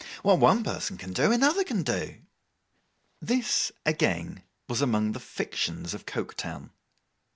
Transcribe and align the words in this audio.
What 0.23 0.39
one 0.39 0.63
person 0.63 0.97
can 0.97 1.13
do, 1.13 1.31
another 1.31 1.63
can 1.63 1.83
do.' 1.83 2.21
This, 3.21 3.71
again, 3.85 4.41
was 4.67 4.81
among 4.81 5.11
the 5.11 5.19
fictions 5.19 5.93
of 5.93 6.07
Coketown. 6.07 6.71